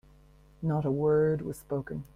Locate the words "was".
1.43-1.59